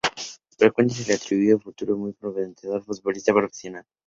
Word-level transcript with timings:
Frecuentemente 0.57 1.03
se 1.03 1.09
le 1.11 1.15
atribuía 1.15 1.55
un 1.57 1.61
futuro 1.61 1.95
muy 1.95 2.11
prometedor 2.13 2.83
como 2.83 2.95
futbolista 2.97 3.31
profesional. 3.35 3.85